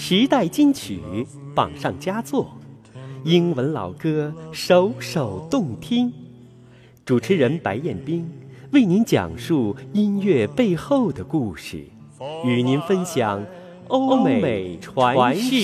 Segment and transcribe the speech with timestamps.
[0.00, 1.00] 时代金曲
[1.56, 2.56] 榜上佳作，
[3.24, 6.12] 英文老歌首首动听。
[7.04, 8.30] 主持人白彦斌
[8.72, 11.84] 为您讲述音乐背后的故事，
[12.44, 13.44] 与您分享
[13.88, 15.56] 欧美传世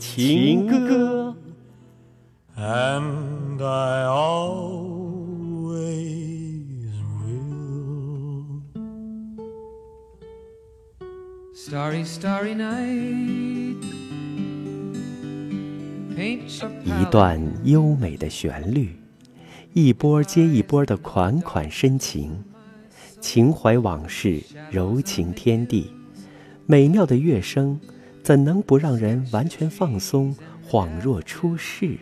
[0.00, 1.36] 情歌。
[2.56, 4.58] And I always
[7.22, 8.62] will.
[11.54, 13.57] Starry, starry night.
[16.18, 18.90] 一段优美的旋律，
[19.72, 22.44] 一波接一波的款款深情，
[23.20, 25.92] 情怀往事，柔情天地，
[26.66, 27.78] 美妙的乐声，
[28.24, 30.34] 怎能不让人完全放松，
[30.68, 31.96] 恍若出世？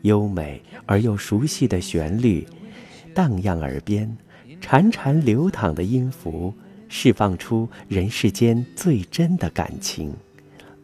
[0.00, 2.46] 优美而又熟悉的旋律，
[3.12, 4.16] 荡漾耳边，
[4.62, 6.54] 潺潺流淌的音符，
[6.88, 10.14] 释放出人世间最真的感情。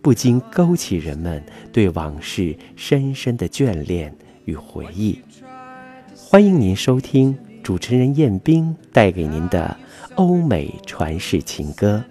[0.03, 4.15] 不禁勾起人们对往事深深的眷恋
[4.47, 5.19] 与回忆。
[6.17, 9.77] 欢迎您收听主持人彦冰带给您的
[10.15, 12.03] 欧美传世情歌。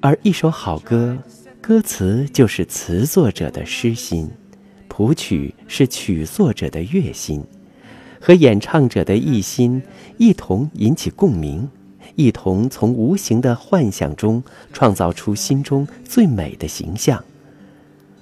[0.00, 1.16] 而一首好歌，
[1.60, 4.28] 歌词就是词作者的诗心，
[4.88, 7.44] 谱曲是曲作者的乐心，
[8.20, 9.82] 和演唱者的意心
[10.18, 11.68] 一同引起共鸣。
[12.14, 17.22] 一同从无形的幻想中创造出心中最美的形象，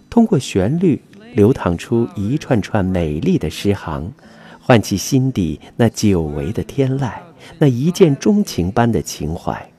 [0.08, 1.00] 通过旋律
[1.34, 4.12] 流淌出一串串美丽的诗行，
[4.60, 7.12] 唤起心底那久违的天籁，
[7.58, 9.70] 那一见钟情般的情怀，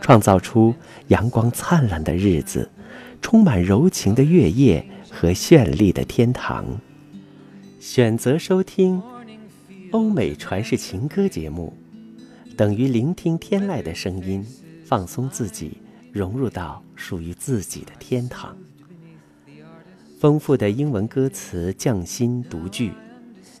[0.00, 0.74] 创造出
[1.08, 2.68] 阳光灿烂的日子，
[3.20, 6.64] 充满柔情的月夜和绚丽的天堂。
[7.78, 9.02] 选择收听
[9.90, 11.81] 欧美传世情歌节目。
[12.56, 14.44] 等于聆听天籁的声音，
[14.84, 15.78] 放松自己，
[16.12, 18.56] 融入到属于自己的天堂。
[20.20, 22.92] 丰富的英文歌词匠心独具，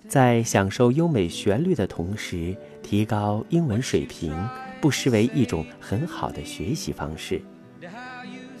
[0.08, 4.32] 在享受优美旋律的同时，提高英文水平，
[4.80, 7.40] 不失为一种很好的学习方式。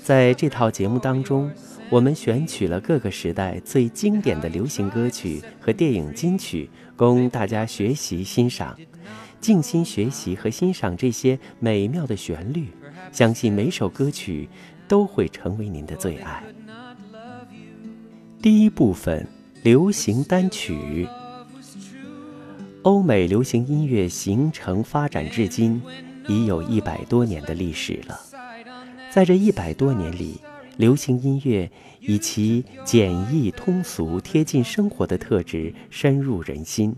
[0.02, 1.50] 在这套节目当中，
[1.92, 8.74] 我们选取了各个时代最经典的流行歌曲和电影金曲，供大家学习欣赏。
[9.42, 12.68] 静心学习和欣赏这些美妙的旋律，
[13.12, 14.48] 相信每首歌曲
[14.88, 16.42] 都会成为您的最爱。
[18.40, 19.26] 第一部分，
[19.62, 21.06] 流行单曲。
[22.84, 25.82] 欧美流行音乐形成发展至今，
[26.26, 28.18] 已有一百多年的历史了。
[29.10, 30.40] 在这一百多年里，
[30.76, 36.94] 流行音乐以其简易、通俗、贴近生活的特质深入人心。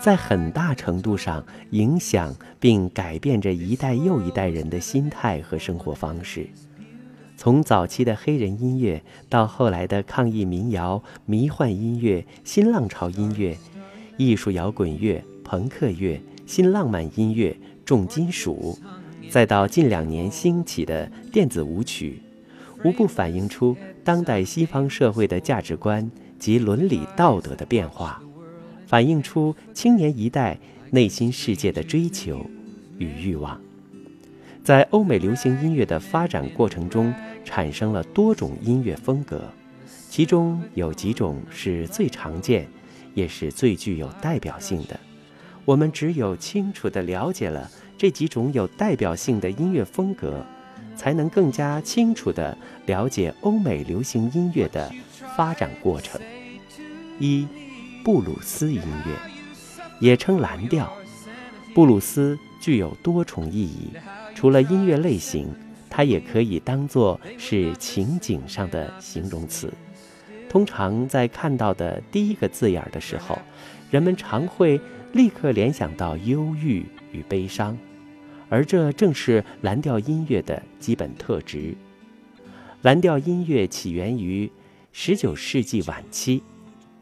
[0.00, 6.46] 在很大程度上影响并改变着一代又一代人的心态和生活方式。
[7.36, 13.56] 从早期的黑人音乐，到后来的抗议民谣、迷幻音乐、新浪潮音乐、
[14.16, 18.78] 艺术摇滚乐、朋克乐、新浪漫音乐、重金属，
[19.30, 22.22] 再到近两年兴起的电子舞曲，
[22.86, 26.08] 无不反映出当代西方社会的价值观
[26.38, 28.22] 及伦理道德的变化。
[28.86, 30.56] 反映出青年一代
[30.92, 32.48] 内心世界的追求
[32.98, 33.60] 与欲望，
[34.62, 37.12] 在欧美流行音乐的发展过程中，
[37.44, 39.42] 产生了多种音乐风格，
[40.08, 42.68] 其中有几种是最常见，
[43.14, 44.96] 也是最具有代表性的。
[45.64, 50.46] 我们只有清楚地了解了这几种有代表性的音乐风格，
[50.96, 54.90] 才能更加清楚地了解欧美流行音乐的
[55.36, 56.20] 发展过程。
[57.20, 57.46] 一。
[58.04, 59.12] 布鲁斯音乐
[59.98, 60.92] 也称蓝调。
[61.74, 63.90] 布鲁斯具有多重意义，
[64.32, 65.52] 除了音乐类型，
[65.90, 69.72] 它也可以当作是情景上的形容词。
[70.48, 73.36] 通常在看到的第一个字眼的时候，
[73.90, 74.80] 人们常会
[75.12, 77.76] 立刻联想到忧郁与悲伤，
[78.48, 81.74] 而这正是蓝调音乐的基本特质。
[82.82, 84.50] 蓝调音乐起源于
[84.94, 86.42] 19世纪晚期。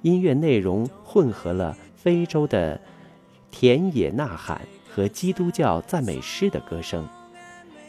[0.02, 2.79] 音乐内容混合了非洲的
[3.50, 7.08] 田野呐喊和基督教赞美诗的歌声，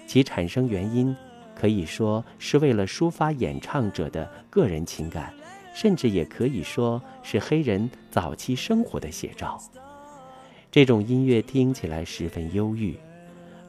[0.07, 1.13] 其产生原因
[1.53, 5.33] 可以说是为了抒发演唱者的个人情感，
[5.73, 9.61] 甚至也可以说是黑人早期生活的写照。
[10.71, 12.95] 这种音乐听起来十分忧郁，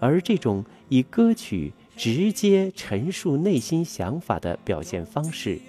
[0.01, 5.61] 而这种以歌曲直接陈述内心想法的表现方式。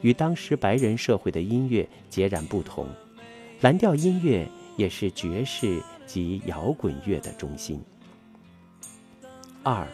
[0.00, 2.86] 与当时白人社会的音乐截然不同，
[3.62, 4.46] 蓝调音乐
[4.76, 7.80] 也是爵士及摇滚乐的中心。
[9.62, 9.88] 二，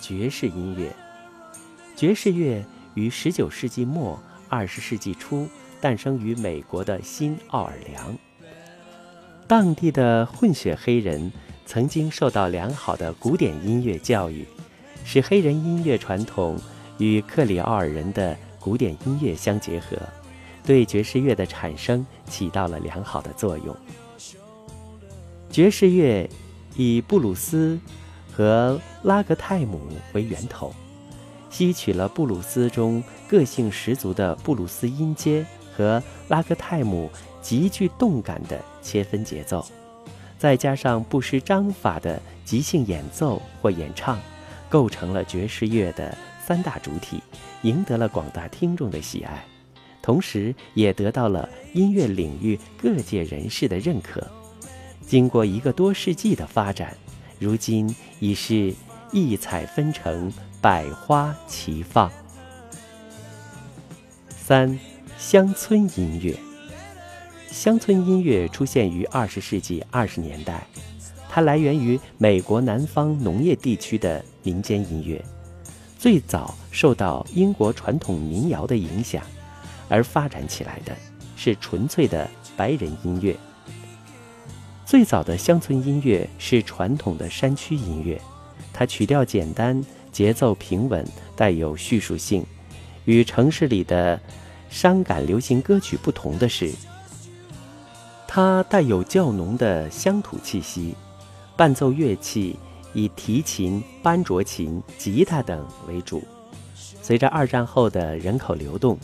[0.00, 0.92] 爵士音乐，
[1.94, 2.64] 爵士乐
[2.94, 4.20] 于19世纪末、
[4.50, 5.46] 20世纪初
[5.80, 8.18] 诞生于美国的新奥尔良。
[9.46, 11.30] 当地的混血黑人
[11.66, 14.46] 曾经受到良好的古典音乐教育，
[15.04, 16.58] 使黑人音乐传统
[16.98, 19.96] 与克里奥尔人的古典音乐相结合，
[20.64, 23.74] 对爵士乐的产生起到了良好的作用。
[25.50, 26.28] 爵士乐
[26.76, 27.78] 以布鲁斯
[28.32, 29.80] 和拉格泰姆
[30.12, 30.74] 为源头，
[31.50, 35.46] 吸取了布鲁斯中个性十足的布鲁斯音阶
[35.76, 37.08] 和拉格泰姆
[37.40, 39.64] 极具动感的切分节奏，
[40.44, 44.20] 再加上不失章法的即兴演奏或演唱，
[44.68, 46.14] 构成了爵士乐的
[46.46, 47.18] 三大主体，
[47.62, 49.42] 赢得了广大听众的喜爱，
[50.02, 54.22] 同时也得到了音乐领域各界人士的认可。
[55.06, 56.94] 经过一个多世纪的发展，
[57.38, 58.74] 如今已是
[59.12, 60.30] 异彩纷呈，
[60.60, 62.12] 百花齐放。
[64.28, 64.78] 三，
[65.16, 66.36] 乡村音乐。
[67.54, 70.66] 乡村音乐出现于二十世纪二十年代，
[71.30, 75.24] 它来源于美国南方农业地区的民间音乐，
[75.96, 79.22] 最早受到英国传统民谣的影响，
[79.88, 80.96] 而发展起来的
[81.36, 83.36] 是纯粹的白人音乐。
[84.84, 88.20] 最早的乡村音乐是传统的山区音乐，
[88.72, 89.80] 它曲调简单，
[90.10, 91.06] 节奏平稳，
[91.36, 92.44] 带有叙述性。
[93.04, 94.20] 与城市里的
[94.68, 96.72] 伤感流行歌曲不同的是，
[98.34, 100.92] 它带有较浓的乡土气息。
[101.56, 102.58] 伴奏乐器
[102.92, 106.20] 以提琴、班卓琴、吉他等为主。
[106.74, 108.98] 随着二战后的人口流动。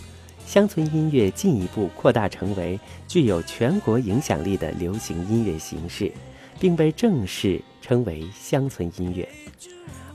[0.44, 6.10] 乡村音乐进一步扩大成为具有全国影响力的流行音乐形式，
[6.58, 9.28] 并被正式称为乡村音乐。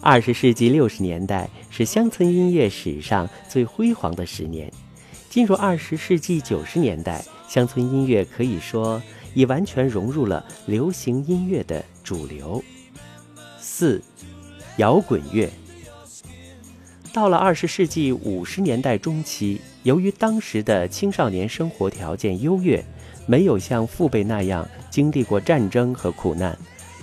[0.02, 4.70] 二十世纪六十年代是乡村音乐史上最辉煌的十年。
[5.36, 9.04] 进入二十世纪九十年代，乡村音乐可以说
[9.34, 12.64] 已完全融入了流行音乐的主流。
[13.60, 14.02] 四，
[14.78, 15.52] 摇滚乐。
[17.12, 19.60] 到了二十世纪五十年代中期。
[19.84, 22.82] 由于当时的青少年生活条件优越，
[23.26, 26.58] 没有像父辈那样经历过战争和苦难，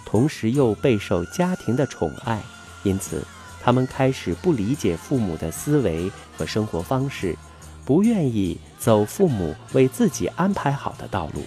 [0.06, 2.40] 同时又备受家庭的宠爱，
[2.82, 3.22] 因此
[3.62, 7.36] 他们开始不理解父母的思维和生活方式，
[7.84, 11.42] 不愿意走父母为自己安排好的道路。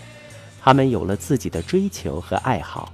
[0.62, 2.92] 他们有了自己的追求和爱好，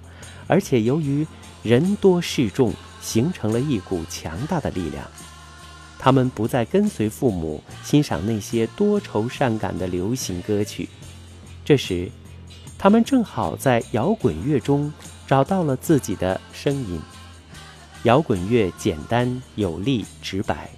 [0.48, 1.26] 而且由于
[1.64, 5.06] 人多势众，形成了一股强大的力量。
[5.98, 10.90] 他们不再跟随父母欣赏那些多愁善感的流行歌曲，
[11.64, 12.10] 这时，
[12.78, 14.92] 他们正好在摇滚乐中
[15.28, 17.00] 找到了自己的声音。
[18.04, 20.70] 摇滚乐简单有力、直白，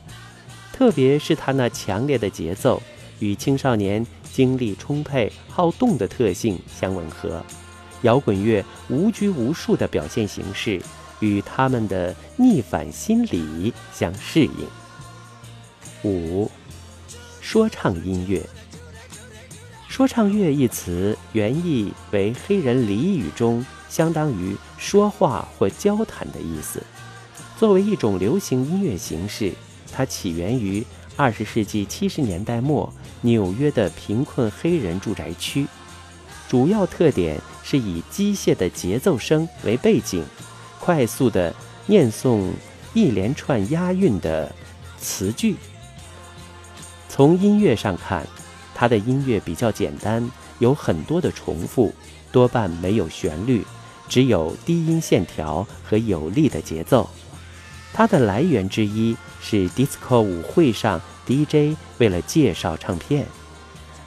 [0.73, 2.81] 特别是它那强烈的节奏
[3.19, 7.41] 与青少年精力充沛、好动的特性相吻合。
[8.01, 10.81] 摇滚乐无拘无束的表现形式
[11.21, 14.67] 与他们的逆反心理相适应。
[16.03, 16.51] 五，
[17.39, 18.41] 说唱音乐。
[19.87, 26.83] 说唱乐一词原意为黑人俚语中相当于说话或交谈的意思。
[27.57, 29.53] 作为一种流行音乐形式，
[29.95, 30.83] 它起源于
[31.15, 32.91] 二十世纪七十年代末
[33.21, 35.67] 纽约的贫困黑人住宅区，
[36.49, 40.25] 主要特点是以机械的节奏声为背景，
[40.79, 41.53] 快速的
[41.85, 42.49] 念诵
[42.93, 44.53] 一连串押韵的
[44.97, 45.55] 词句。
[47.07, 48.25] 从音乐上看，
[48.73, 50.27] 它的音乐比较简单，
[50.57, 51.93] 有很多的重复，
[52.31, 53.63] 多半没有旋律，
[54.09, 57.07] 只有低音线条和有力的节奏。
[57.93, 63.25] 它的来源之一是 disco 舞会上 DJ 为了介绍唱片，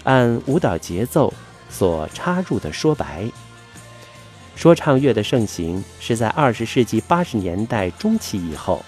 [0.03, 1.33] 按舞蹈节奏
[1.71, 3.31] 所插入的说白。
[4.57, 8.85] 说唱乐的盛行是在二十世纪八十年代中期以后。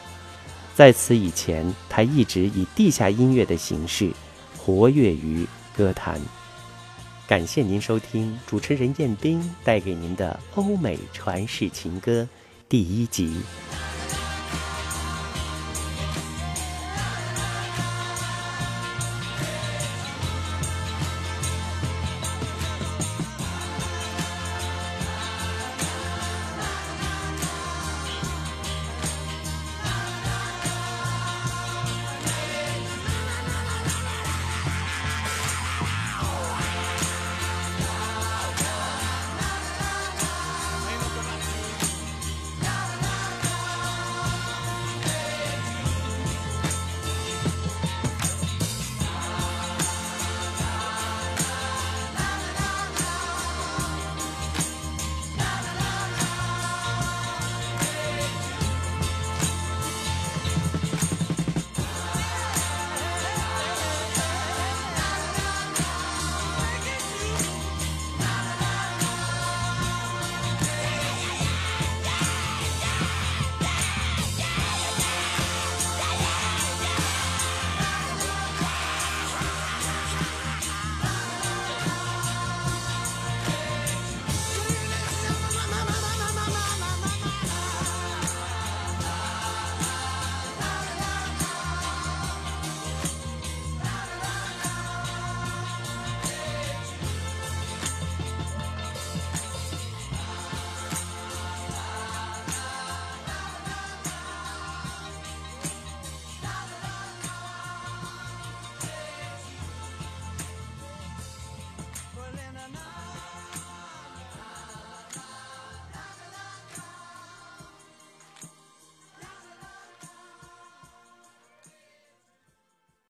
[0.74, 4.10] 在此以前，它一直以地下音乐的形式
[4.56, 6.20] 活跃于歌坛。
[7.26, 12.26] 感谢您收听主持人彦斌带给您的欧美传世情歌
[12.68, 13.42] 第一集。